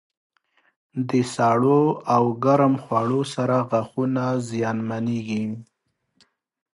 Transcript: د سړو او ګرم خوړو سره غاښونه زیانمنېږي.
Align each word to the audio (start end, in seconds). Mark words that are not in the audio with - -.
د 1.09 1.11
سړو 1.35 1.81
او 2.15 2.23
ګرم 2.43 2.73
خوړو 2.83 3.21
سره 3.35 3.57
غاښونه 3.69 4.23
زیانمنېږي. 4.49 5.45